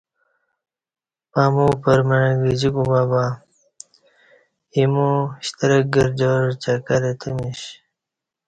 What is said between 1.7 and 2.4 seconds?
پرمع